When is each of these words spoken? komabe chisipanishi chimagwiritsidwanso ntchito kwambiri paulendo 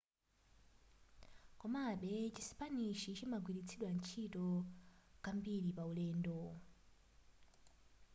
komabe 1.59 2.13
chisipanishi 2.35 3.09
chimagwiritsidwanso 3.17 3.95
ntchito 4.01 4.45
kwambiri 5.21 5.69
paulendo 5.77 6.37